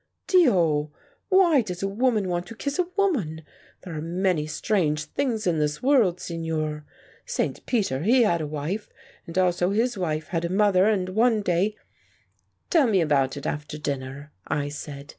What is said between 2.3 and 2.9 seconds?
to kiss a